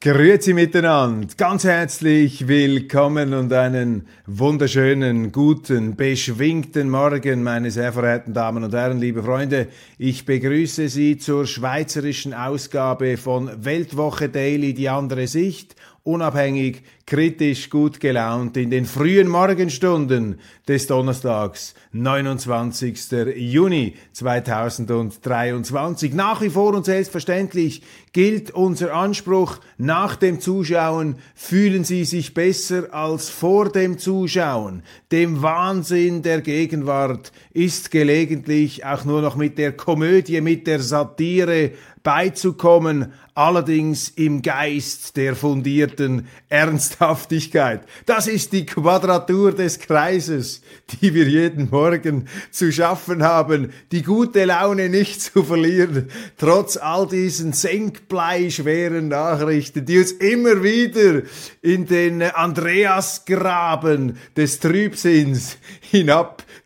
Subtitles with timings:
[0.00, 8.62] Grüezi miteinander, ganz herzlich willkommen und einen wunderschönen, guten, beschwingten Morgen, meine sehr verehrten Damen
[8.62, 9.66] und Herren, liebe Freunde.
[9.98, 18.00] Ich begrüße Sie zur schweizerischen Ausgabe von Weltwoche Daily, die andere Sicht unabhängig, kritisch, gut
[18.00, 23.12] gelaunt in den frühen Morgenstunden des Donnerstags, 29.
[23.36, 26.14] Juni 2023.
[26.14, 27.82] Nach wie vor und selbstverständlich
[28.12, 34.82] gilt unser Anspruch, nach dem Zuschauen fühlen Sie sich besser als vor dem Zuschauen.
[35.12, 41.72] Dem Wahnsinn der Gegenwart ist gelegentlich auch nur noch mit der Komödie, mit der Satire
[42.08, 47.82] beizukommen, allerdings im Geist der fundierten Ernsthaftigkeit.
[48.06, 54.46] Das ist die Quadratur des Kreises, die wir jeden Morgen zu schaffen haben, die gute
[54.46, 61.24] Laune nicht zu verlieren, trotz all diesen senkbleischweren Nachrichten, die uns immer wieder
[61.60, 65.58] in den Andreasgraben des Trübsinns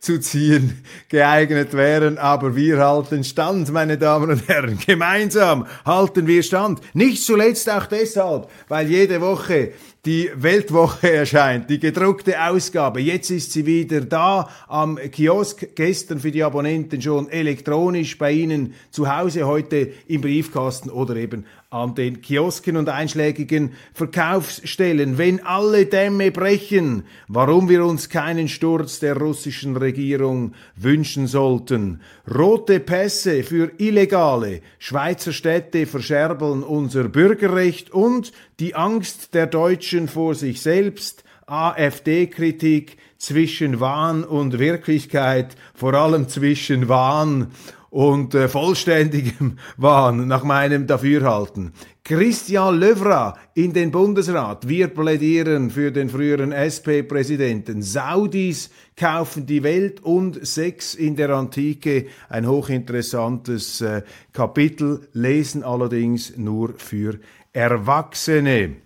[0.03, 2.17] hinabzuziehen geeignet wären.
[2.17, 4.77] Aber wir halten Stand, meine Damen und Herren.
[4.85, 6.43] Gemeinsam halten wir.
[6.43, 6.81] Stand.
[6.93, 9.71] Nicht zuletzt auch deshalb, weil jede Woche
[10.05, 12.99] die Weltwoche erscheint, die gedruckte Ausgabe.
[12.99, 18.73] Jetzt ist sie wieder da am Kiosk, gestern für die Abonnenten schon elektronisch bei Ihnen
[18.91, 25.17] zu Hause, heute im Briefkasten oder eben an den Kiosken und einschlägigen Verkaufsstellen.
[25.17, 32.01] Wenn alle Dämme brechen, warum wir uns keinen Sturz der russischen Regierung wünschen sollten.
[32.31, 40.35] Rote Pässe für Illegale, Schweizer Städte verscherbeln unser Bürgerrecht und die Angst der Deutschen vor
[40.35, 47.47] sich selbst, AfD-Kritik zwischen Wahn und Wirklichkeit, vor allem zwischen Wahn
[47.93, 51.73] und äh, vollständigem Wahn nach meinem Dafürhalten.
[52.03, 54.67] Christian Löwra in den Bundesrat.
[54.67, 57.83] Wir plädieren für den früheren SP-Präsidenten.
[57.83, 62.07] Saudis kaufen die Welt und Sex in der Antike.
[62.29, 64.01] Ein hochinteressantes äh,
[64.33, 67.19] Kapitel, lesen allerdings nur für
[67.53, 68.77] Erwachsene.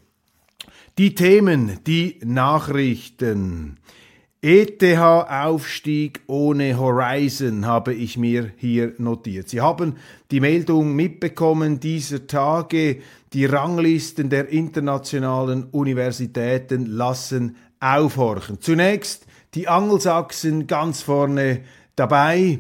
[0.98, 3.78] Die Themen, die Nachrichten.
[4.42, 9.50] ETH-Aufstieg ohne Horizon habe ich mir hier notiert.
[9.50, 9.96] Sie haben
[10.30, 12.98] die Meldung mitbekommen dieser Tage,
[13.34, 18.62] die Ranglisten der internationalen Universitäten lassen aufhorchen.
[18.62, 21.62] Zunächst die Angelsachsen ganz vorne
[21.96, 22.60] dabei,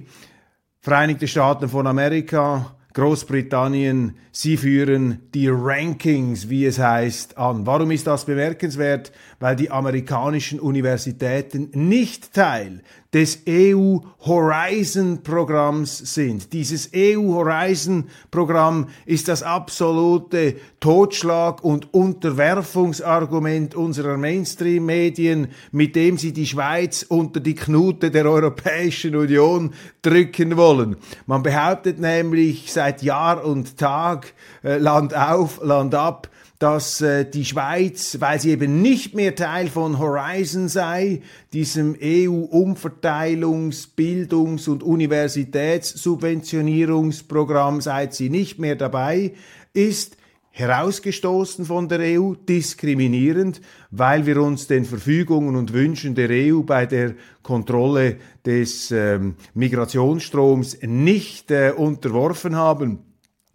[0.80, 7.66] Vereinigte Staaten von Amerika, Großbritannien, sie führen die Rankings, wie es heißt, an.
[7.66, 9.12] Warum ist das bemerkenswert?
[9.40, 12.81] Weil die amerikanischen Universitäten nicht Teil
[13.14, 16.52] des EU Horizon Programms sind.
[16.52, 26.34] Dieses EU Horizon Programm ist das absolute Totschlag- und Unterwerfungsargument unserer Mainstream-Medien, mit dem sie
[26.34, 30.98] die Schweiz unter die Knute der Europäischen Union drücken wollen.
[31.25, 34.34] Man behauptet nämlich seit Jahr und Tag,
[34.64, 39.68] äh, Land auf, Land ab, dass äh, die Schweiz, weil sie eben nicht mehr Teil
[39.68, 41.22] von Horizon sei,
[41.53, 49.34] diesem EU-Umverteilungs-, Bildungs- und Universitätssubventionierungsprogramm, seit sie nicht mehr dabei
[49.73, 50.18] ist,
[50.57, 56.88] herausgestoßen von der EU, diskriminierend, weil wir uns den Verfügungen und Wünschen der EU bei
[56.88, 57.13] der
[57.44, 63.06] Kontrolle des ähm, Migrationsstroms nicht äh, unterworfen haben.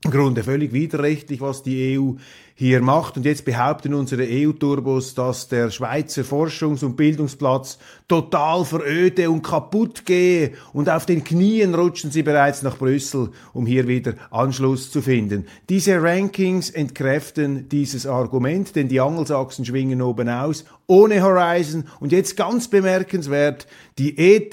[0.05, 2.15] Im Grunde völlig widerrechtlich, was die EU
[2.55, 3.17] hier macht.
[3.17, 7.79] Und jetzt behaupten unsere EU-Turbos, dass der Schweizer Forschungs- und Bildungsplatz
[8.09, 10.55] total veröde und kaputt gehe.
[10.73, 15.47] Und auf den Knien rutschen sie bereits nach Brüssel, um hier wieder Anschluss zu finden.
[15.69, 21.85] Diese Rankings entkräften dieses Argument, denn die Angelsachsen schwingen oben aus, ohne Horizon.
[22.01, 24.53] Und jetzt ganz bemerkenswert, die ETH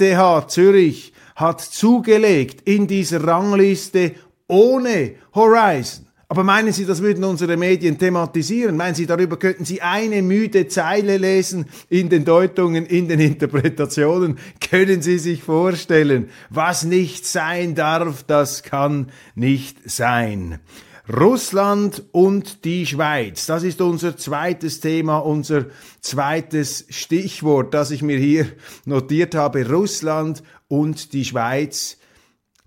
[0.52, 4.13] Zürich hat zugelegt in dieser Rangliste
[4.50, 6.10] ohne Horizon.
[6.31, 8.78] Aber meinen Sie, das würden unsere Medien thematisieren?
[8.78, 14.38] Meinen Sie, darüber könnten Sie eine müde Zeile lesen in den Deutungen, in den Interpretationen?
[14.69, 20.60] Können Sie sich vorstellen, was nicht sein darf, das kann nicht sein.
[21.12, 23.48] Russland und die Schweiz.
[23.48, 25.66] Das ist unser zweites Thema, unser
[26.02, 28.45] zweites Stichwort, das ich mir hier
[28.86, 29.68] notiert habe.
[29.68, 31.98] Russland und die Schweiz.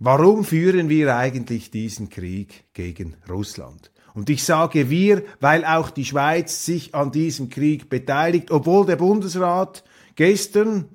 [0.04, 3.92] Warum führen wir eigentlich diesen Krieg gegen Russland?
[4.14, 8.96] Und ich sage wir, weil auch die Schweiz sich an diesem Krieg beteiligt, obwohl der
[8.96, 9.84] Bundesrat
[10.16, 10.88] gestern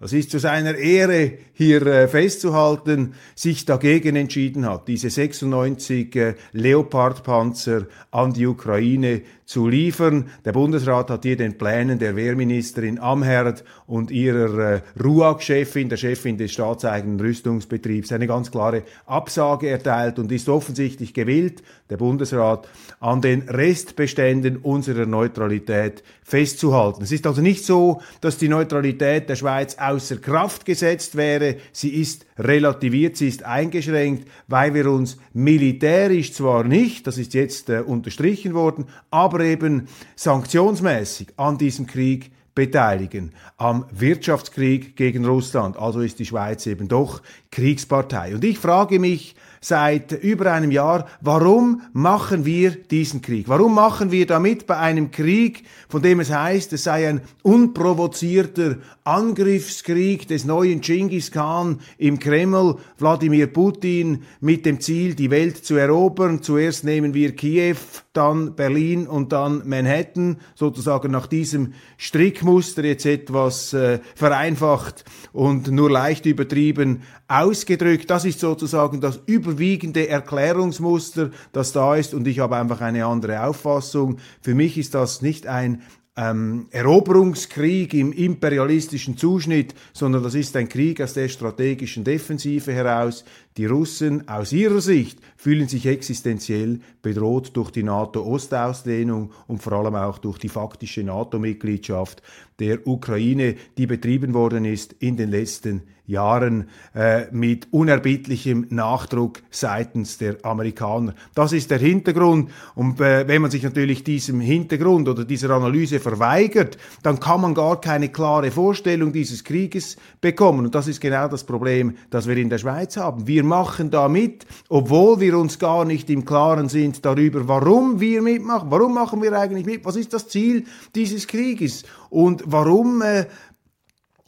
[0.00, 6.34] das ist zu seiner Ehre hier äh, festzuhalten, sich dagegen entschieden hat, diese 96 äh,
[6.52, 10.30] Leopard-Panzer an die Ukraine zu liefern.
[10.44, 16.38] Der Bundesrat hat hier den Plänen der Wehrministerin Amherd und ihrer äh, RUAG-Chefin, der Chefin
[16.38, 22.68] des staatseigenen Rüstungsbetriebs, eine ganz klare Absage erteilt und ist offensichtlich gewillt, der Bundesrat,
[23.00, 27.02] an den Restbeständen unserer Neutralität festzuhalten.
[27.02, 31.90] Es ist also nicht so, dass die Neutralität der Schweiz außer Kraft gesetzt wäre, sie
[31.90, 37.80] ist relativiert, sie ist eingeschränkt, weil wir uns militärisch zwar nicht, das ist jetzt äh,
[37.80, 45.76] unterstrichen worden, aber eben sanktionsmäßig an diesem Krieg beteiligen am Wirtschaftskrieg gegen Russland.
[45.76, 47.20] Also ist die Schweiz eben doch
[47.50, 48.34] Kriegspartei.
[48.34, 53.48] Und ich frage mich, seit über einem Jahr, warum machen wir diesen Krieg?
[53.48, 58.76] Warum machen wir damit bei einem Krieg, von dem es heißt, es sei ein unprovozierter
[59.04, 65.76] Angriffskrieg des neuen Genghis Khan im Kreml, Wladimir Putin, mit dem Ziel, die Welt zu
[65.76, 66.42] erobern.
[66.42, 67.76] Zuerst nehmen wir Kiew,
[68.12, 75.90] dann Berlin und dann Manhattan, sozusagen nach diesem Strickmuster jetzt etwas äh, vereinfacht und nur
[75.90, 78.10] leicht übertrieben ausgedrückt.
[78.10, 79.20] Das ist sozusagen das
[79.54, 84.18] überwiegende Erklärungsmuster, das da ist und ich habe einfach eine andere Auffassung.
[84.40, 85.82] Für mich ist das nicht ein
[86.16, 93.24] ähm, Eroberungskrieg im imperialistischen Zuschnitt, sondern das ist ein Krieg aus der strategischen Defensive heraus.
[93.56, 99.94] Die Russen aus ihrer Sicht fühlen sich existenziell bedroht durch die NATO-Ostausdehnung und vor allem
[99.96, 102.22] auch durch die faktische NATO-Mitgliedschaft
[102.60, 110.18] der Ukraine, die betrieben worden ist in den letzten Jahren äh, mit unerbittlichem Nachdruck seitens
[110.18, 111.14] der Amerikaner.
[111.34, 112.50] Das ist der Hintergrund.
[112.74, 117.54] Und äh, wenn man sich natürlich diesem Hintergrund oder dieser Analyse verweigert, dann kann man
[117.54, 120.66] gar keine klare Vorstellung dieses Krieges bekommen.
[120.66, 123.26] Und das ist genau das Problem, das wir in der Schweiz haben.
[123.26, 128.20] Wir machen da mit, obwohl wir uns gar nicht im Klaren sind darüber, warum wir
[128.20, 128.70] mitmachen.
[128.70, 129.84] Warum machen wir eigentlich mit?
[129.86, 130.64] Was ist das Ziel
[130.94, 131.84] dieses Krieges?
[132.10, 133.24] Und warum äh,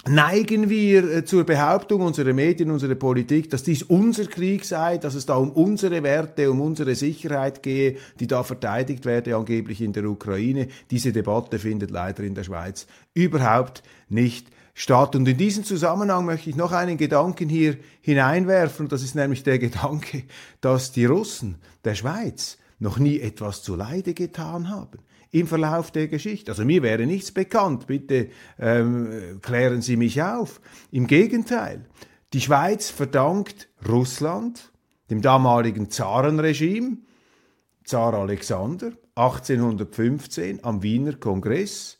[0.09, 5.15] neigen wir äh, zur Behauptung unserer Medien, unserer Politik, dass dies unser Krieg sei, dass
[5.15, 9.93] es da um unsere Werte, um unsere Sicherheit gehe, die da verteidigt werde, angeblich in
[9.93, 10.69] der Ukraine.
[10.91, 15.17] Diese Debatte findet leider in der Schweiz überhaupt nicht statt.
[15.17, 19.43] Und in diesem Zusammenhang möchte ich noch einen Gedanken hier hineinwerfen, und das ist nämlich
[19.43, 20.25] der Gedanke,
[20.61, 24.99] dass die Russen der Schweiz noch nie etwas zu Leide getan haben
[25.31, 26.53] im Verlauf der Geschichte.
[26.53, 30.61] Also mir wäre nichts bekannt, bitte ähm, klären Sie mich auf.
[30.91, 31.85] Im Gegenteil,
[32.33, 34.73] die Schweiz verdankt Russland,
[35.11, 36.99] dem damaligen Zarenregime,
[37.85, 41.99] Zar Alexander, 1815 am Wiener Kongress,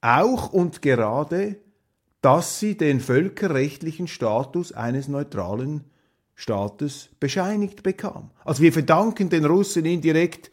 [0.00, 1.56] auch und gerade,
[2.20, 5.84] dass sie den völkerrechtlichen Status eines neutralen
[6.34, 8.30] Staates bescheinigt bekam.
[8.44, 10.50] Also wir verdanken den Russen indirekt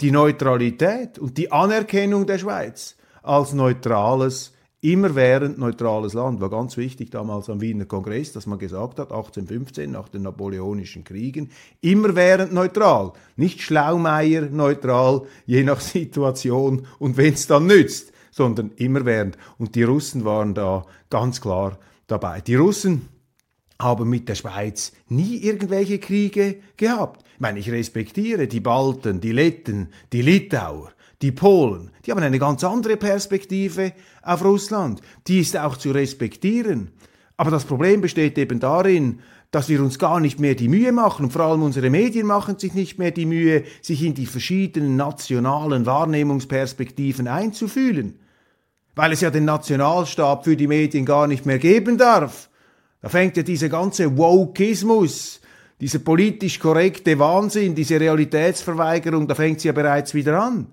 [0.00, 7.10] die Neutralität und die Anerkennung der Schweiz als neutrales, immerwährend neutrales Land war ganz wichtig
[7.10, 11.50] damals am Wiener Kongress, dass man gesagt hat, 1815 nach den Napoleonischen Kriegen,
[11.80, 19.38] immerwährend neutral, nicht Schlaumeier neutral, je nach Situation und wenn es dann nützt, sondern immerwährend.
[19.58, 22.42] Und die Russen waren da ganz klar dabei.
[22.42, 23.08] Die Russen
[23.80, 27.24] haben mit der Schweiz nie irgendwelche Kriege gehabt.
[27.34, 30.90] Ich meine, ich respektiere die Balten, die Letten, die Litauer,
[31.22, 31.90] die Polen.
[32.04, 33.92] Die haben eine ganz andere Perspektive
[34.22, 35.00] auf Russland.
[35.26, 36.92] Die ist auch zu respektieren.
[37.36, 41.26] Aber das Problem besteht eben darin, dass wir uns gar nicht mehr die Mühe machen,
[41.26, 44.96] und vor allem unsere Medien machen sich nicht mehr die Mühe, sich in die verschiedenen
[44.96, 48.18] nationalen Wahrnehmungsperspektiven einzufühlen,
[48.94, 52.50] weil es ja den Nationalstab für die Medien gar nicht mehr geben darf.
[53.00, 55.40] Da fängt ja dieser ganze Wokeismus,
[55.80, 60.68] dieser politisch korrekte Wahnsinn, diese Realitätsverweigerung, da fängt sie ja bereits wieder an.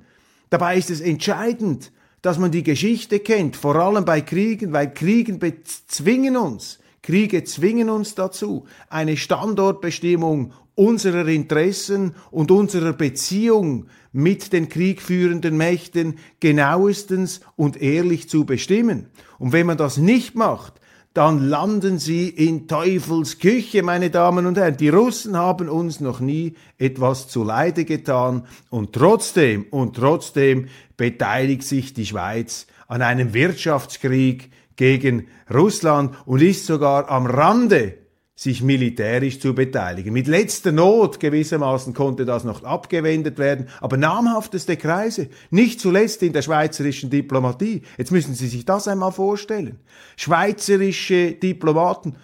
[0.50, 5.40] Dabei ist es entscheidend, dass man die Geschichte kennt, vor allem bei Kriegen, weil Kriegen
[5.40, 6.80] bezwingen uns.
[7.02, 16.16] Kriege zwingen uns dazu, eine Standortbestimmung unserer Interessen und unserer Beziehung mit den kriegführenden Mächten
[16.40, 19.08] genauestens und ehrlich zu bestimmen.
[19.38, 20.80] Und wenn man das nicht macht,
[21.14, 24.78] dann landen sie in Teufels Küche, meine Damen und Herren.
[24.78, 30.68] Die Russen haben uns noch nie etwas zu Leide getan und trotzdem und trotzdem
[30.98, 38.03] beteiligt sich die Schweiz an einem Wirtschaftskrieg gegen Russland und ist sogar am Rande
[38.44, 40.14] sich militärisch zu beteiligen.
[40.14, 46.34] Mit letzter Not gewissermaßen konnte das noch abgewendet werden, aber namhafteste Kreise, nicht zuletzt in
[46.34, 47.82] der schweizerischen Diplomatie.
[47.98, 49.80] Jetzt müssen Sie sich das einmal vorstellen.
[50.18, 52.18] Schweizerische Diplomaten,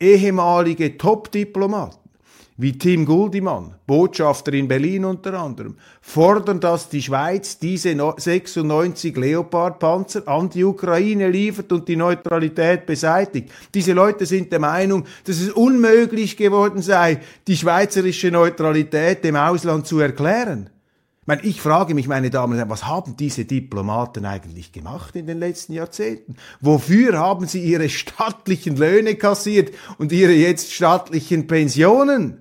[0.00, 1.99] ehemalige Top-Diplomaten,
[2.60, 10.28] wie Tim Guldimann, Botschafter in Berlin unter anderem, fordern, dass die Schweiz diese 96 Leopard-Panzer
[10.28, 13.50] an die Ukraine liefert und die Neutralität beseitigt.
[13.72, 19.86] Diese Leute sind der Meinung, dass es unmöglich geworden sei, die schweizerische Neutralität dem Ausland
[19.86, 20.68] zu erklären.
[21.42, 25.38] Ich, frage mich, meine Damen und Herren, was haben diese Diplomaten eigentlich gemacht in den
[25.38, 26.34] letzten Jahrzehnten?
[26.60, 32.40] Wofür haben sie ihre stattlichen Löhne kassiert und ihre jetzt stattlichen Pensionen?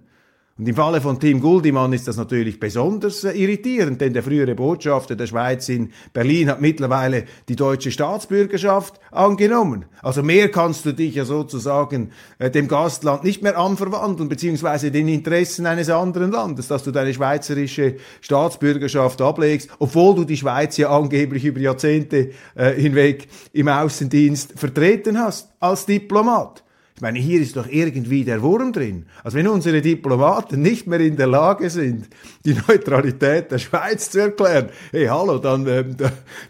[0.60, 4.56] Und im Falle von Tim Guldimann ist das natürlich besonders äh, irritierend, denn der frühere
[4.56, 9.86] Botschafter der Schweiz in Berlin hat mittlerweile die deutsche Staatsbürgerschaft angenommen.
[10.01, 15.08] Also mehr kannst du dich ja sozusagen äh, dem Gastland nicht mehr anverwandeln, beziehungsweise den
[15.08, 20.89] Interessen eines anderen Landes, dass du deine schweizerische Staatsbürgerschaft ablegst, obwohl du die Schweiz ja
[20.89, 26.66] angeblich über Jahrzehnte äh, hinweg im Außendienst vertreten hast als Diplomat.
[27.00, 29.06] Ich meine, hier ist doch irgendwie der Wurm drin.
[29.24, 32.10] Also wenn unsere Diplomaten nicht mehr in der Lage sind,
[32.44, 35.96] die Neutralität der Schweiz zu erklären, hey, hallo, dann, ähm,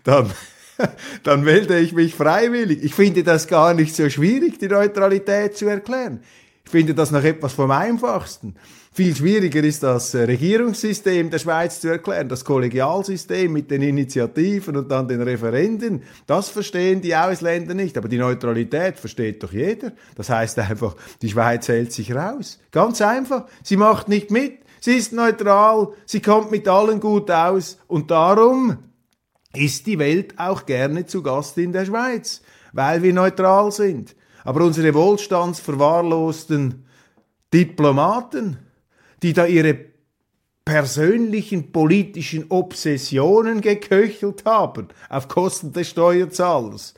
[0.04, 0.32] dann,
[1.24, 2.84] dann melde ich mich freiwillig.
[2.84, 6.22] Ich finde das gar nicht so schwierig, die Neutralität zu erklären.
[6.66, 8.56] Ich finde das noch etwas vom Einfachsten.
[8.92, 14.76] Viel schwieriger ist das äh, Regierungssystem der Schweiz zu erklären, das Kollegialsystem mit den Initiativen
[14.78, 16.02] und dann den Referenden.
[16.26, 19.92] Das verstehen die Ausländer nicht, aber die Neutralität versteht doch jeder.
[20.16, 22.60] Das heißt einfach, die Schweiz hält sich raus.
[22.72, 23.46] Ganz einfach.
[23.64, 24.60] Sie macht nicht mit.
[24.80, 25.90] Sie ist neutral.
[26.06, 27.78] Sie kommt mit allen gut aus.
[27.88, 28.80] Und darum
[29.54, 32.42] ist die Welt auch gerne zu Gast in der Schweiz,
[32.74, 34.16] weil wir neutral sind.
[34.44, 36.86] Aber unsere wohlstandsverwahrlosten
[37.54, 38.58] Diplomaten,
[39.24, 39.78] die da ihre
[40.66, 46.94] persönlichen politischen Obsessionen geköchelt haben auf Kosten des Steuerzahlers.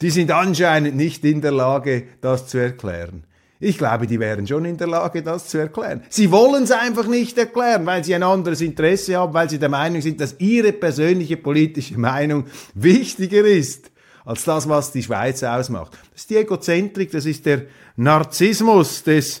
[0.00, 3.24] Die sind anscheinend nicht in der Lage, das zu erklären.
[3.60, 6.02] Ich glaube, die wären schon in der Lage, das zu erklären.
[6.08, 9.68] Sie wollen es einfach nicht erklären, weil sie ein anderes Interesse haben, weil sie der
[9.68, 13.90] Meinung sind, dass ihre persönliche politische Meinung wichtiger ist
[14.24, 15.92] als das, was die Schweiz ausmacht.
[16.12, 17.62] Das ist die Egozentrik, das ist der
[17.96, 19.40] Narzissmus des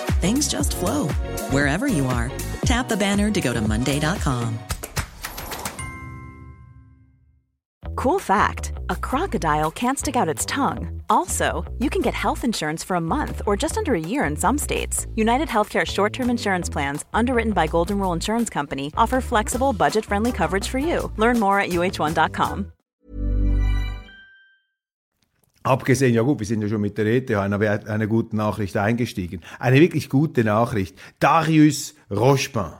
[0.21, 1.07] things just flow
[1.49, 2.31] wherever you are.
[2.65, 4.59] Tap the banner to go to Monday.com.
[7.95, 11.01] Cool fact a crocodile can't stick out its tongue.
[11.09, 14.35] Also, you can get health insurance for a month or just under a year in
[14.35, 15.07] some states.
[15.15, 20.05] United Healthcare short term insurance plans, underwritten by Golden Rule Insurance Company, offer flexible, budget
[20.05, 21.11] friendly coverage for you.
[21.17, 22.71] Learn more at uh1.com.
[25.63, 29.41] Abgesehen, ja gut, wir sind ja schon mit der ETH einer, einer guten Nachricht eingestiegen.
[29.59, 30.97] Eine wirklich gute Nachricht.
[31.19, 32.71] Darius Rochepin.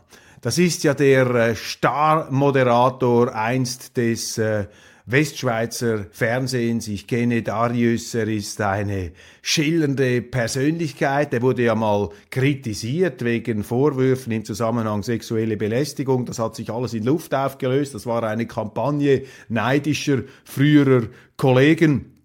[0.41, 4.65] Das ist ja der äh, Star-Moderator einst des äh,
[5.05, 6.87] Westschweizer Fernsehens.
[6.87, 9.11] Ich kenne Darius, er ist eine
[9.43, 11.33] schillernde Persönlichkeit.
[11.35, 16.25] Er wurde ja mal kritisiert wegen Vorwürfen im Zusammenhang sexuelle Belästigung.
[16.25, 17.93] Das hat sich alles in Luft aufgelöst.
[17.93, 21.03] Das war eine Kampagne neidischer früherer
[21.37, 22.20] Kollegen.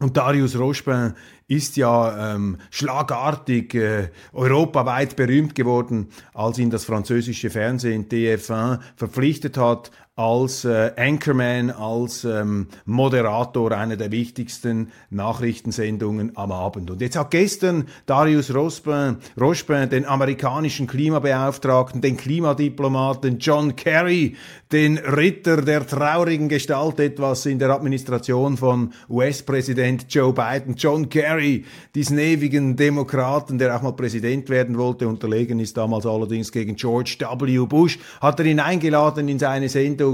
[0.00, 1.12] Und Darius Rochepin
[1.46, 9.58] ist ja ähm, schlagartig äh, europaweit berühmt geworden, als ihn das französische Fernsehen TF1 verpflichtet
[9.58, 16.90] hat, als äh, Anchorman, als ähm, Moderator einer der wichtigsten Nachrichtensendungen am Abend.
[16.90, 24.36] Und jetzt hat gestern Darius Rospin, Rospin den amerikanischen Klimabeauftragten, den Klimadiplomaten John Kerry,
[24.72, 31.64] den Ritter der traurigen Gestalt etwas in der Administration von US-Präsident Joe Biden, John Kerry,
[31.94, 37.16] diesen ewigen Demokraten, der auch mal Präsident werden wollte, unterlegen ist damals allerdings gegen George
[37.20, 37.64] W.
[37.64, 40.09] Bush, hat er ihn eingeladen in seine Sendung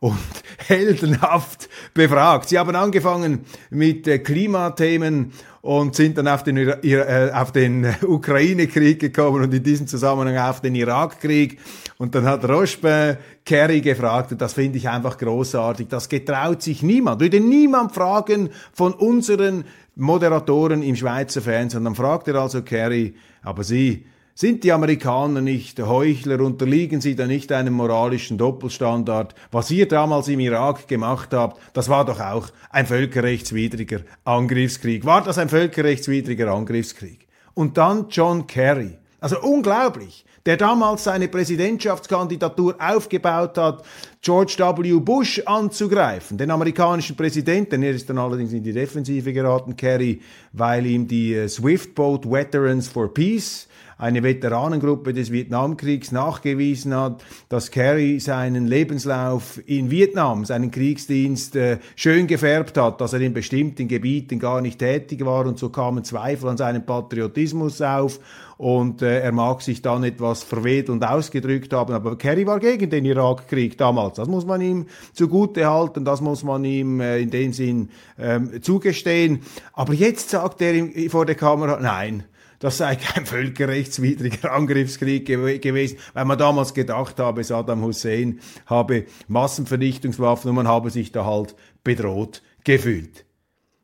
[0.00, 0.18] und
[0.66, 2.48] heldenhaft befragt.
[2.48, 5.32] Sie haben angefangen mit äh, Klimathemen
[5.62, 10.60] und sind dann auf den, äh, auf den Ukraine-Krieg gekommen und in diesem Zusammenhang auf
[10.60, 11.58] den Irak-Krieg.
[11.96, 16.82] Und dann hat Roche Kerry gefragt, und das finde ich einfach großartig, das getraut sich
[16.82, 19.64] niemand, würde niemand fragen von unseren
[19.96, 21.78] Moderatoren im Schweizer Fernsehen.
[21.78, 24.04] Und dann fragt er also Kerry, aber Sie,
[24.34, 26.40] sind die Amerikaner nicht Heuchler?
[26.40, 29.34] Unterliegen sie da nicht einem moralischen Doppelstandard?
[29.52, 35.04] Was ihr damals im Irak gemacht habt, das war doch auch ein völkerrechtswidriger Angriffskrieg.
[35.04, 37.28] War das ein völkerrechtswidriger Angriffskrieg?
[37.54, 38.98] Und dann John Kerry.
[39.20, 43.84] Also unglaublich der damals seine Präsidentschaftskandidatur aufgebaut hat,
[44.20, 45.00] George W.
[45.00, 47.82] Bush anzugreifen, den amerikanischen Präsidenten.
[47.82, 50.20] Er ist dann allerdings in die Defensive geraten, Kerry,
[50.52, 57.24] weil ihm die äh, Swift Boat Veterans for Peace eine Veteranengruppe des Vietnamkriegs nachgewiesen hat,
[57.48, 63.34] dass Kerry seinen Lebenslauf in Vietnam, seinen Kriegsdienst äh, schön gefärbt hat, dass er in
[63.34, 68.20] bestimmten Gebieten gar nicht tätig war und so kamen Zweifel an seinem Patriotismus auf
[68.56, 73.04] und äh, er mag sich dann etwas verwedelnd ausgedrückt haben, aber Kerry war gegen den
[73.04, 74.16] Irakkrieg damals.
[74.16, 78.62] Das muss man ihm zugute halten, das muss man ihm äh, in dem Sinn ähm,
[78.62, 79.40] zugestehen.
[79.72, 82.24] Aber jetzt sagt er ihm vor der Kamera, nein,
[82.64, 89.04] das sei kein völkerrechtswidriger Angriffskrieg gew gewesen, weil man damals gedacht habe, Saddam Hussein habe
[89.28, 91.54] Massenvernichtungswaffen und man habe sich da halt
[91.84, 93.26] bedroht gefühlt.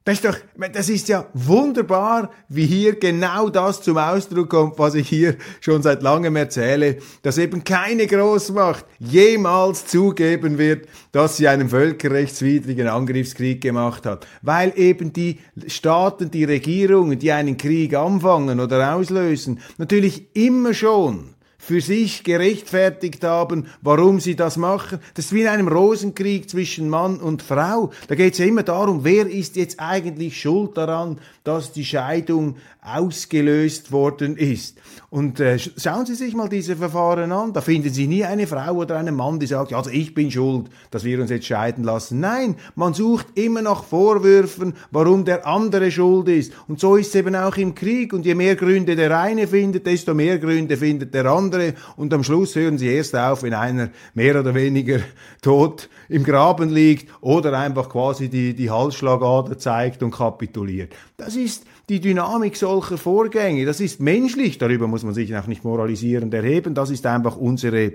[0.05, 0.37] Das ist doch,
[0.73, 5.83] das ist ja wunderbar, wie hier genau das zum Ausdruck kommt, was ich hier schon
[5.83, 13.61] seit langem erzähle, dass eben keine Großmacht jemals zugeben wird, dass sie einen völkerrechtswidrigen Angriffskrieg
[13.61, 20.35] gemacht hat, weil eben die Staaten, die Regierungen, die einen Krieg anfangen oder auslösen, natürlich
[20.35, 24.99] immer schon für sich gerechtfertigt haben, warum sie das machen.
[25.13, 27.93] Das ist wie in einem Rosenkrieg zwischen Mann und Frau.
[28.09, 32.57] Da geht es ja immer darum, wer ist jetzt eigentlich schuld daran, dass die Scheidung
[32.83, 34.79] ausgelöst worden ist.
[35.11, 37.53] Und äh, schauen Sie sich mal diese Verfahren an.
[37.53, 40.71] Da finden Sie nie eine Frau oder einen Mann, die sagt, also ich bin schuld,
[40.91, 42.21] dass wir uns jetzt scheiden lassen.
[42.21, 46.53] Nein, man sucht immer nach Vorwürfen, warum der andere schuld ist.
[46.69, 48.13] Und so ist es eben auch im Krieg.
[48.13, 51.75] Und je mehr Gründe der eine findet, desto mehr Gründe findet der andere.
[51.97, 55.01] Und am Schluss hören Sie erst auf, wenn einer mehr oder weniger
[55.43, 60.93] tot im Graben liegt oder einfach quasi die, die Halsschlagader zeigt und kapituliert.
[61.17, 63.67] Das ist die Dynamik solcher Vorgänge.
[63.67, 64.59] Das ist menschlich.
[64.59, 66.75] Darüber muss man sich auch nicht moralisierend erheben.
[66.75, 67.93] Das ist einfach unsere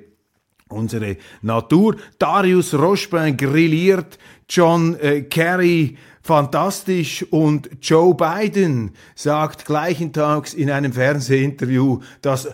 [0.68, 1.96] unsere Natur.
[2.18, 4.18] Darius Rochepin grilliert,
[4.50, 12.50] John äh, Kerry fantastisch und Joe Biden sagt gleichen Tags in einem Fernsehinterview, dass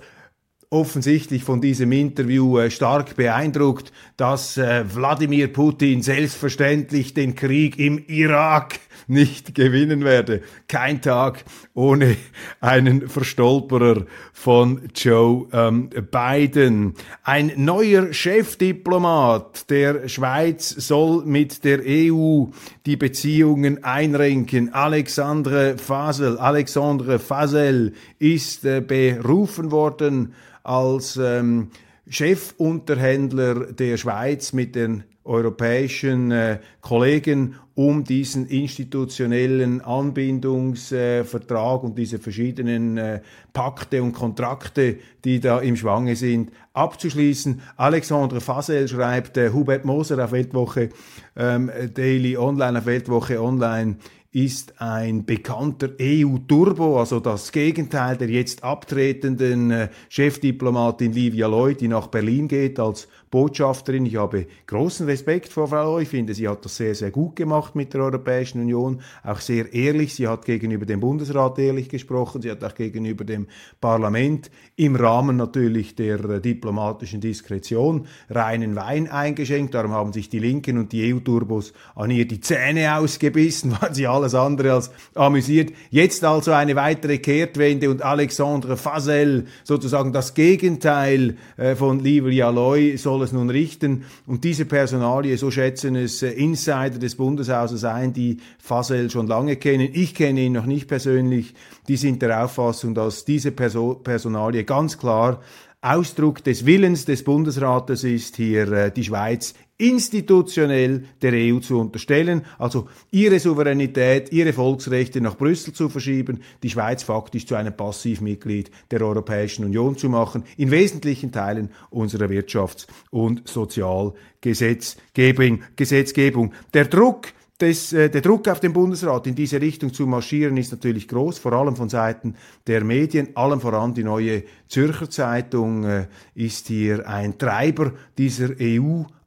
[0.69, 7.97] offensichtlich von diesem Interview äh, stark beeindruckt, dass äh, Wladimir Putin selbstverständlich den Krieg im
[8.07, 8.79] Irak
[9.11, 10.41] nicht gewinnen werde.
[10.67, 11.43] Kein Tag
[11.73, 12.15] ohne
[12.61, 16.93] einen Verstolperer von Joe ähm, Biden.
[17.23, 22.45] Ein neuer Chefdiplomat der Schweiz soll mit der EU
[22.85, 24.73] die Beziehungen einrenken.
[24.73, 31.71] Alexandre Fasel, Alexandre Fasel ist äh, berufen worden als ähm,
[32.09, 42.97] Chefunterhändler der Schweiz mit den europäischen äh, Kollegen, um diesen institutionellen Anbindungsvertrag und diese verschiedenen
[42.97, 43.21] äh,
[43.53, 47.61] Pakte und Kontrakte, die da im Schwange sind, abzuschließen.
[47.77, 50.89] Alexandre Fasel schreibt, äh, Hubert Moser auf Weltwoche
[51.35, 53.97] ähm, Daily Online, auf Weltwoche Online,
[54.33, 61.89] ist ein bekannter EU-Turbo, also das Gegenteil der jetzt abtretenden äh, Chefdiplomatin Livia Lloyd, die
[61.89, 64.05] nach Berlin geht als Botschafterin.
[64.05, 66.03] Ich habe großen Respekt vor Frau Lloyd.
[66.03, 69.01] Ich finde, sie hat das sehr, sehr gut gemacht mit der Europäischen Union.
[69.23, 70.15] Auch sehr ehrlich.
[70.15, 72.41] Sie hat gegenüber dem Bundesrat ehrlich gesprochen.
[72.41, 73.47] Sie hat auch gegenüber dem
[73.79, 79.73] Parlament im Rahmen natürlich der äh, diplomatischen Diskretion reinen Wein eingeschenkt.
[79.73, 84.07] Darum haben sich die Linken und die EU-Turbos an ihr die Zähne ausgebissen, weil sie
[84.07, 85.73] alle alles andere als amüsiert.
[85.89, 92.97] Jetzt also eine weitere Kehrtwende und Alexandre Fasel, sozusagen das Gegenteil äh, von Livry Alloy,
[92.97, 94.05] soll es nun richten.
[94.27, 99.55] Und diese Personalie, so schätzen es äh, Insider des Bundeshauses ein, die Fasel schon lange
[99.55, 99.89] kennen.
[99.91, 101.53] Ich kenne ihn noch nicht persönlich.
[101.87, 105.41] Die sind der Auffassung, dass diese Perso Personalie ganz klar
[105.83, 112.43] Ausdruck des Willens des Bundesrates ist, hier äh, die Schweiz institutionell der EU zu unterstellen,
[112.59, 118.69] also ihre Souveränität, ihre Volksrechte nach Brüssel zu verschieben, die Schweiz faktisch zu einem Passivmitglied
[118.91, 125.63] der Europäischen Union zu machen, in wesentlichen Teilen unserer Wirtschafts- und Sozialgesetzgebung.
[125.75, 126.53] Gesetzgebung.
[126.73, 130.71] Der Druck das, äh, der Druck auf den Bundesrat in diese Richtung zu marschieren ist
[130.71, 132.33] natürlich groß, vor allem von Seiten
[132.65, 138.59] der Medien, allem voran die neue Zürcher Zeitung äh, ist hier ein Treiber dieser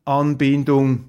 [0.07, 1.09] EU-Anbindung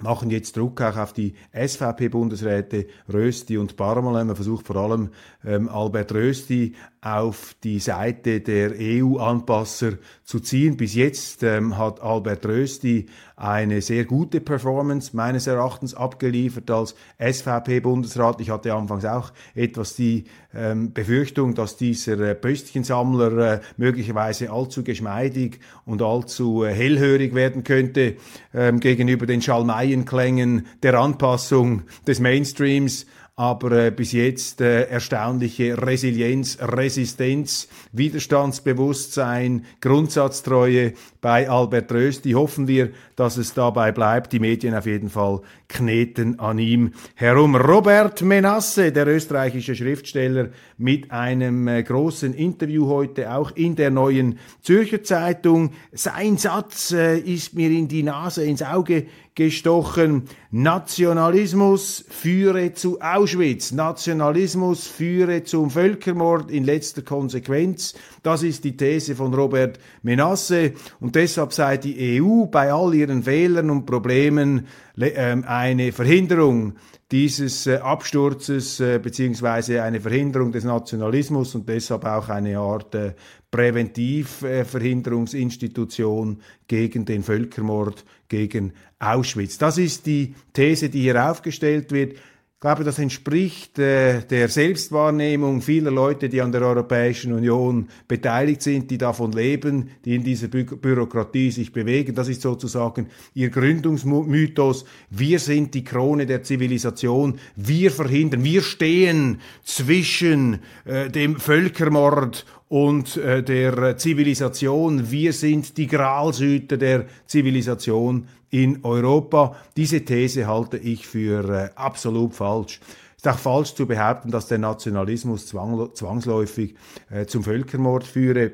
[0.00, 4.28] machen jetzt Druck auch auf die SVP-Bundesräte Rösti und Barmelen.
[4.28, 5.10] Man versucht vor allem
[5.44, 10.76] ähm, Albert Rösti auf die Seite der EU-Anpasser zu ziehen.
[10.76, 18.40] Bis jetzt ähm, hat Albert Rösti eine sehr gute Performance meines Erachtens abgeliefert als SVP-Bundesrat.
[18.42, 24.84] Ich hatte anfangs auch etwas die ähm, Befürchtung, dass dieser äh, Pöstchensammler äh, möglicherweise allzu
[24.84, 28.16] geschmeidig und allzu äh, hellhörig werden könnte
[28.52, 36.58] ähm, gegenüber den Schalmeienklängen der Anpassung des Mainstreams aber äh, bis jetzt äh, erstaunliche Resilienz,
[36.60, 42.32] Resistenz, Widerstandsbewusstsein, Grundsatztreue bei Albert Rösti.
[42.32, 44.32] Hoffen wir, dass es dabei bleibt.
[44.32, 47.56] Die Medien auf jeden Fall kneten an ihm herum.
[47.56, 54.38] Robert Menasse, der österreichische Schriftsteller, mit einem äh, großen Interview heute auch in der neuen
[54.62, 55.72] Zürcher Zeitung.
[55.92, 60.24] Sein Satz äh, ist mir in die Nase, ins Auge gestochen.
[60.50, 63.72] Nationalismus führe zu Auschwitz.
[63.72, 67.94] Nationalismus führe zum Völkermord in letzter Konsequenz.
[68.22, 70.72] Das ist die These von Robert Menasse.
[70.98, 74.66] Und deshalb sei die EU bei all ihren Fehlern und Problemen
[74.98, 76.74] ähm, eine Verhinderung
[77.10, 83.14] dieses äh, Absturzes äh, beziehungsweise eine Verhinderung des Nationalismus und deshalb auch eine Art äh,
[83.50, 89.58] Präventivverhinderungsinstitution gegen den Völkermord, gegen Auschwitz.
[89.58, 92.16] Das ist die These, die hier aufgestellt wird.
[92.60, 98.60] Ich glaube, das entspricht äh, der Selbstwahrnehmung vieler Leute, die an der Europäischen Union beteiligt
[98.60, 102.14] sind, die davon leben, die in dieser Bü Bürokratie sich bewegen.
[102.14, 104.84] Das ist sozusagen ihr Gründungsmythos.
[105.08, 107.40] Wir sind die Krone der Zivilisation.
[107.56, 115.10] Wir verhindern, wir stehen zwischen äh, dem Völkermord und äh, der Zivilisation.
[115.10, 119.56] Wir sind die Gralshüter der Zivilisation in Europa.
[119.76, 122.80] Diese These halte ich für äh, absolut falsch.
[123.16, 126.74] Es ist auch falsch zu behaupten, dass der Nationalismus zwangsläufig
[127.10, 128.52] äh, zum Völkermord führe.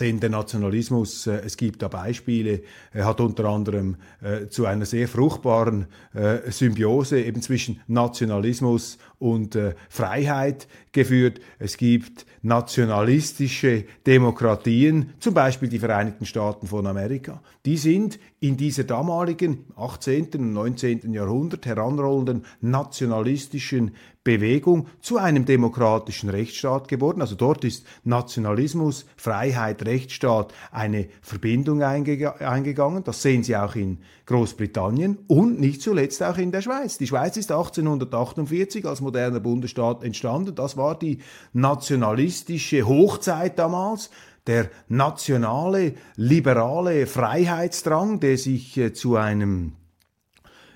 [0.00, 4.86] Denn der Nationalismus, äh, es gibt da Beispiele, er hat unter anderem äh, zu einer
[4.86, 11.40] sehr fruchtbaren äh, Symbiose eben zwischen Nationalismus und äh, Freiheit geführt.
[11.60, 17.40] Es gibt nationalistische Demokratien, zum Beispiel die Vereinigten Staaten von Amerika.
[17.64, 20.30] Die sind in dieser damaligen 18.
[20.34, 21.12] und 19.
[21.12, 23.92] Jahrhundert heranrollenden nationalistischen
[24.24, 27.20] Bewegung zu einem demokratischen Rechtsstaat geworden.
[27.20, 33.04] Also dort ist Nationalismus, Freiheit, Rechtsstaat eine Verbindung einge eingegangen.
[33.04, 36.96] Das sehen Sie auch in Großbritannien und nicht zuletzt auch in der Schweiz.
[36.96, 40.54] Die Schweiz ist 1848 als moderner Bundesstaat entstanden.
[40.54, 41.18] Das war die
[41.52, 44.10] nationalistische Hochzeit damals
[44.46, 49.72] der nationale, liberale Freiheitsdrang, der sich äh, zu einem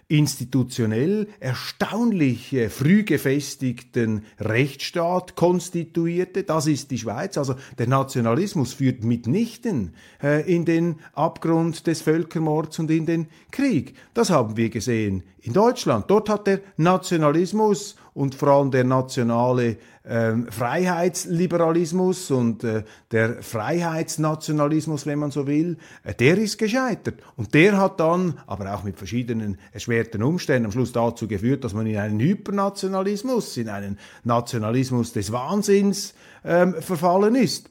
[0.08, 6.44] institutionell erstaunlich äh, früh gefestigten Rechtsstaat konstituierte.
[6.44, 7.36] Das ist die Schweiz.
[7.36, 13.94] Also der Nationalismus führt mitnichten äh, in den Abgrund des Völkermords und in den Krieg.
[14.14, 16.10] Das haben wir gesehen in Deutschland.
[16.10, 25.06] Dort hat der Nationalismus und vor allem der nationale ähm, Freiheitsliberalismus und äh, der Freiheitsnationalismus,
[25.06, 27.20] wenn man so will, äh, der ist gescheitert.
[27.36, 31.74] Und der hat dann, aber auch mit verschiedenen erschwerten Umständen, am Schluss dazu geführt, dass
[31.74, 37.70] man in einen Hypernationalismus, in einen Nationalismus des Wahnsinns ähm, verfallen ist.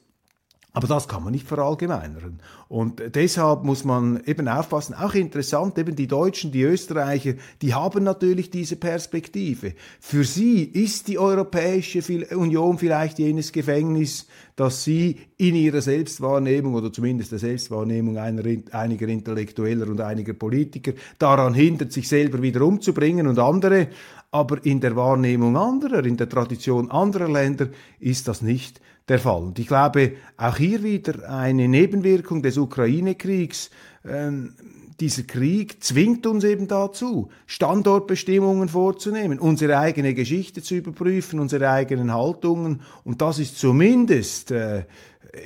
[0.72, 2.40] Aber das kann man nicht verallgemeinern.
[2.68, 4.94] Und deshalb muss man eben aufpassen.
[4.94, 9.72] Auch interessant, eben die Deutschen, die Österreicher, die haben natürlich diese Perspektive.
[10.00, 12.02] Für sie ist die Europäische
[12.36, 19.08] Union vielleicht jenes Gefängnis, das sie in ihrer Selbstwahrnehmung oder zumindest der Selbstwahrnehmung einer, einiger
[19.08, 23.88] Intellektueller und einiger Politiker daran hindert, sich selber wieder umzubringen und andere
[24.30, 29.42] aber in der Wahrnehmung anderer, in der Tradition anderer Länder ist das nicht der Fall.
[29.42, 33.70] Und ich glaube, auch hier wieder eine Nebenwirkung des Ukraine-Kriegs.
[34.08, 34.54] Ähm,
[35.00, 42.12] dieser Krieg zwingt uns eben dazu, Standortbestimmungen vorzunehmen, unsere eigene Geschichte zu überprüfen, unsere eigenen
[42.12, 42.80] Haltungen.
[43.04, 44.84] Und das ist zumindest äh,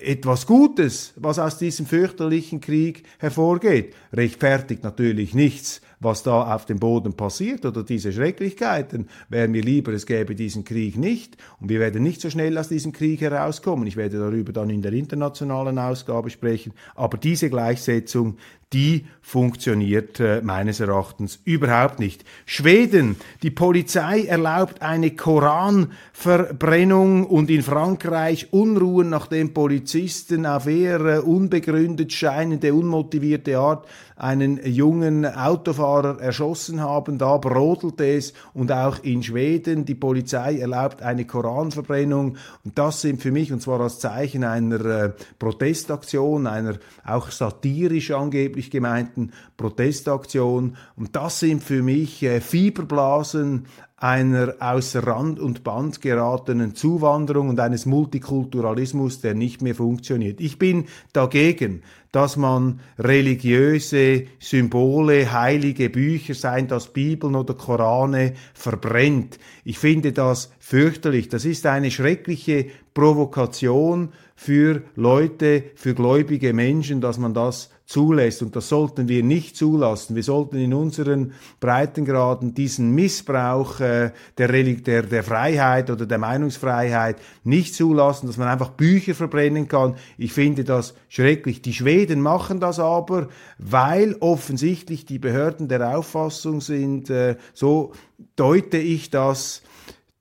[0.02, 3.94] etwas Gutes, was aus diesem fürchterlichen Krieg hervorgeht.
[4.12, 9.08] Rechtfertigt natürlich nichts was da auf dem Boden passiert oder diese Schrecklichkeiten.
[9.28, 12.68] Wäre mir lieber, es gäbe diesen Krieg nicht und wir werden nicht so schnell aus
[12.68, 13.86] diesem Krieg herauskommen.
[13.86, 16.72] Ich werde darüber dann in der internationalen Ausgabe sprechen.
[16.94, 18.36] Aber diese Gleichsetzung,
[18.72, 22.24] die funktioniert äh, meines Erachtens überhaupt nicht.
[22.44, 31.20] Schweden, die Polizei erlaubt eine Koranverbrennung und in Frankreich Unruhen, nachdem Polizisten auf eher äh,
[31.20, 37.18] unbegründet scheinende, unmotivierte Art einen jungen Autofahrer erschossen haben.
[37.18, 43.20] Da brodelte es und auch in Schweden die Polizei erlaubt eine Koranverbrennung und das sind
[43.20, 50.76] für mich und zwar als Zeichen einer äh, Protestaktion, einer auch satirisch angeblich gemeinten Protestaktion
[50.96, 53.66] und das sind für mich äh, Fieberblasen
[54.02, 60.40] einer außer Rand und Band geratenen Zuwanderung und eines Multikulturalismus, der nicht mehr funktioniert.
[60.40, 69.38] Ich bin dagegen, dass man religiöse Symbole, heilige Bücher, seien das Bibeln oder Korane, verbrennt.
[69.64, 71.28] Ich finde das fürchterlich.
[71.28, 78.42] Das ist eine schreckliche Provokation für Leute, für gläubige Menschen, dass man das zulässt.
[78.42, 80.16] Und das sollten wir nicht zulassen.
[80.16, 87.16] Wir sollten in unseren Breitengraden diesen Missbrauch äh, der, der, der Freiheit oder der Meinungsfreiheit
[87.44, 89.96] nicht zulassen, dass man einfach Bücher verbrennen kann.
[90.18, 91.62] Ich finde das schrecklich.
[91.62, 93.28] Die Schweden machen das aber,
[93.58, 97.92] weil offensichtlich die Behörden der Auffassung sind, äh, so
[98.36, 99.62] deute ich das,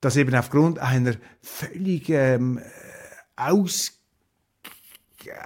[0.00, 2.60] dass eben aufgrund einer völlig ähm,
[3.36, 4.01] aus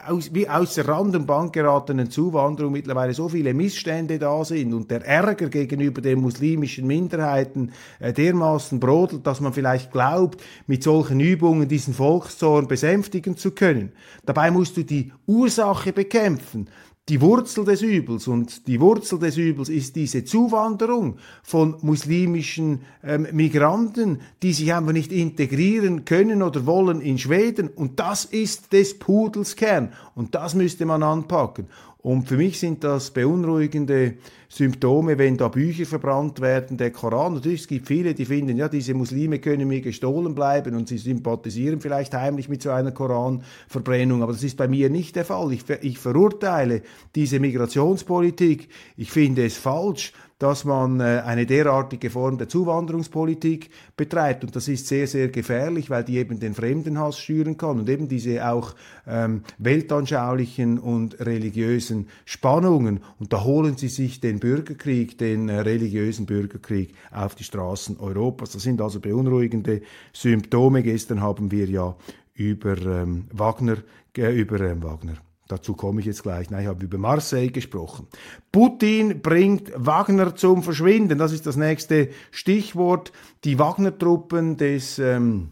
[0.06, 4.90] aus, wie außer Rand und Band geratenen Zuwanderung mittlerweile so viele Missstände da sind und
[4.90, 11.20] der Ärger gegenüber den muslimischen Minderheiten äh, dermaßen brodelt, dass man vielleicht glaubt, mit solchen
[11.20, 13.92] Übungen diesen Volkszorn besänftigen zu können.
[14.24, 16.68] Dabei musst du die Ursache bekämpfen
[17.08, 18.26] die Wurzel des Übels.
[18.26, 24.92] Und die Wurzel des Übels ist diese Zuwanderung von muslimischen ähm, Migranten, die sich einfach
[24.92, 27.68] nicht integrieren können oder wollen in Schweden.
[27.68, 29.92] Und das ist des Pudels Kern.
[30.14, 31.68] Und das müsste man anpacken.
[32.06, 34.14] Und für mich sind das beunruhigende
[34.48, 37.34] Symptome, wenn da Bücher verbrannt werden, der Koran.
[37.34, 40.98] Natürlich, es gibt viele, die finden, ja, diese Muslime können mir gestohlen bleiben und sie
[40.98, 45.52] sympathisieren vielleicht heimlich mit so einer Koranverbrennung, aber das ist bei mir nicht der Fall.
[45.52, 46.82] Ich, ich verurteile
[47.16, 48.68] diese Migrationspolitik.
[48.96, 54.44] Ich finde es falsch, dass man äh, eine derartige Form der Zuwanderungspolitik betreibt.
[54.44, 58.08] Und das ist sehr, sehr gefährlich, weil die eben den Fremdenhass schüren kann und eben
[58.08, 58.74] diese auch
[59.06, 63.00] ähm, weltanschaulichen und religiösen Spannungen.
[63.18, 68.50] Und da holen sie sich den Bürgerkrieg, den äh, religiösen Bürgerkrieg auf die Straßen Europas.
[68.50, 69.80] Das sind also beunruhigende
[70.12, 70.82] Symptome.
[70.82, 71.96] Gestern haben wir ja
[72.34, 73.78] über ähm, Wagner,
[74.16, 75.14] äh, über ähm, Wagner,
[75.48, 76.50] Dazu komme ich jetzt gleich.
[76.50, 78.08] Nein, ich habe über Marseille gesprochen.
[78.50, 81.18] Putin bringt Wagner zum Verschwinden.
[81.18, 83.12] Das ist das nächste Stichwort.
[83.44, 85.50] Die Wagner-Truppen des ähm,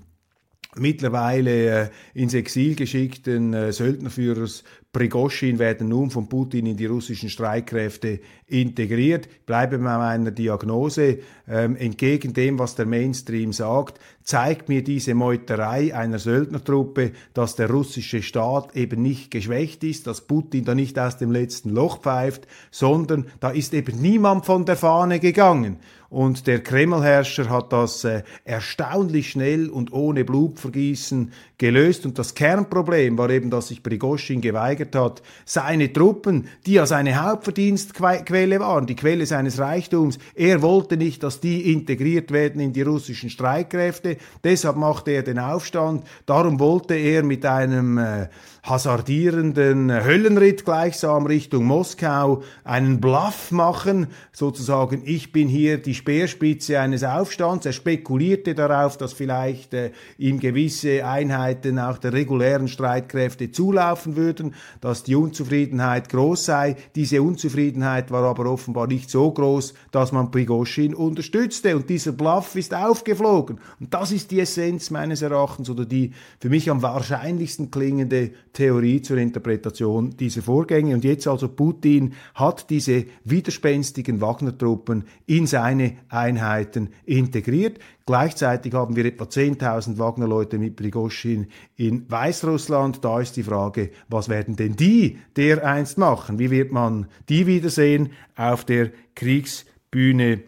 [0.76, 7.28] mittlerweile äh, ins Exil geschickten äh, Söldnerführers Prigoschin werden nun von Putin in die russischen
[7.28, 9.26] Streitkräfte integriert.
[9.26, 11.18] Ich bleibe bei meiner Diagnose.
[11.46, 17.68] Ähm, entgegen dem, was der Mainstream sagt, zeigt mir diese Meuterei einer Söldnertruppe, dass der
[17.68, 22.46] russische Staat eben nicht geschwächt ist, dass Putin da nicht aus dem letzten Loch pfeift,
[22.70, 25.78] sondern da ist eben niemand von der Fahne gegangen.
[26.14, 32.06] Und der Kremlherrscher hat das äh, erstaunlich schnell und ohne Blutvergießen gelöst.
[32.06, 37.22] Und das Kernproblem war eben, dass sich Prigoschin geweigert hat, seine Truppen, die ja seine
[37.22, 42.82] Hauptverdienstquelle waren, die Quelle seines Reichtums, er wollte nicht, dass die integriert werden in die
[42.82, 44.16] russischen Streitkräfte.
[44.42, 46.04] Deshalb machte er den Aufstand.
[46.26, 48.28] Darum wollte er mit einem äh,
[48.64, 57.04] hasardierenden Höllenritt gleichsam Richtung Moskau einen Bluff machen, sozusagen, ich bin hier die Speerspitze eines
[57.04, 57.66] Aufstands.
[57.66, 64.54] Er spekulierte darauf, dass vielleicht äh, ihm gewisse Einheiten auch der regulären Streitkräfte zulaufen würden.
[64.80, 66.76] Dass die Unzufriedenheit groß sei.
[66.94, 71.76] Diese Unzufriedenheit war aber offenbar nicht so groß, dass man Prigozhin unterstützte.
[71.76, 73.58] Und dieser Bluff ist aufgeflogen.
[73.80, 79.02] Und das ist die Essenz meines Erachtens oder die für mich am wahrscheinlichsten klingende Theorie
[79.02, 80.94] zur Interpretation dieser Vorgänge.
[80.94, 87.78] Und jetzt also Putin hat diese widerspenstigen Wagner-Truppen in seine Einheiten integriert.
[88.06, 93.02] Gleichzeitig haben wir etwa 10.000 Wagner-Leute mit Prigozhin in Weißrussland.
[93.02, 96.38] Da ist die Frage, was werden denn die dereinst machen?
[96.38, 100.42] Wie wird man die wiedersehen auf der Kriegsbühne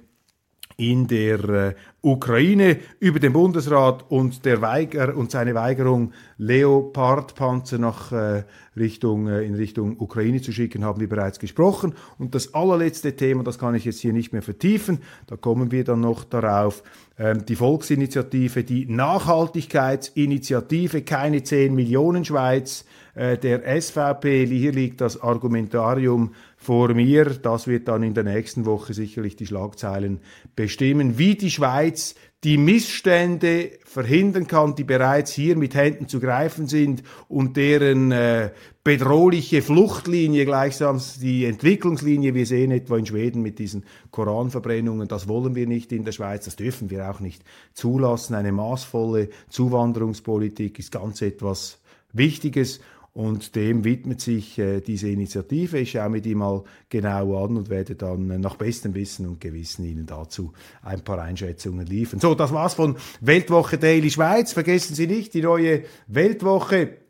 [0.76, 8.12] in der äh, Ukraine über den Bundesrat und der Weiger und seine Weigerung Leopard-Panzer nach
[8.12, 8.44] äh,
[8.76, 11.94] Richtung äh, in Richtung Ukraine zu schicken, haben wir bereits gesprochen.
[12.18, 15.84] Und das allerletzte Thema, das kann ich jetzt hier nicht mehr vertiefen, da kommen wir
[15.84, 16.82] dann noch darauf.
[17.18, 22.84] Ähm, die Volksinitiative, die Nachhaltigkeitsinitiative, keine 10 Millionen Schweiz
[23.16, 24.46] der SVP.
[24.46, 27.24] Hier liegt das Argumentarium vor mir.
[27.24, 30.20] Das wird dann in der nächsten Woche sicherlich die Schlagzeilen
[30.54, 36.68] bestimmen, wie die Schweiz die Missstände verhindern kann, die bereits hier mit Händen zu greifen
[36.68, 38.50] sind und deren äh,
[38.84, 42.34] bedrohliche Fluchtlinie gleichsam die Entwicklungslinie.
[42.34, 45.08] Wir sehen etwa in Schweden mit diesen Koranverbrennungen.
[45.08, 46.44] Das wollen wir nicht in der Schweiz.
[46.44, 47.42] Das dürfen wir auch nicht
[47.74, 48.34] zulassen.
[48.34, 51.80] Eine maßvolle Zuwanderungspolitik ist ganz etwas
[52.12, 52.80] Wichtiges.
[53.16, 55.78] Und dem widmet sich äh, diese Initiative.
[55.78, 59.40] Ich schaue mir die mal genau an und werde dann äh, nach bestem Wissen und
[59.40, 60.52] Gewissen Ihnen dazu
[60.82, 62.20] ein paar Einschätzungen liefern.
[62.20, 64.52] So, das war's von Weltwoche Daily Schweiz.
[64.52, 67.05] Vergessen Sie nicht, die neue Weltwoche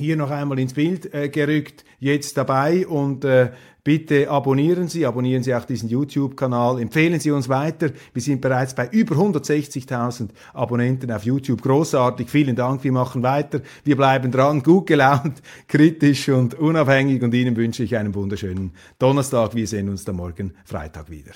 [0.00, 3.50] hier noch einmal ins Bild äh, gerückt, jetzt dabei und äh,
[3.82, 7.90] Bitte abonnieren Sie, abonnieren Sie auch diesen YouTube-Kanal, empfehlen Sie uns weiter.
[8.12, 11.62] Wir sind bereits bei über 160.000 Abonnenten auf YouTube.
[11.62, 13.60] Großartig, vielen Dank, wir machen weiter.
[13.84, 19.54] Wir bleiben dran, gut gelaunt, kritisch und unabhängig und Ihnen wünsche ich einen wunderschönen Donnerstag.
[19.54, 21.32] Wir sehen uns dann morgen Freitag wieder.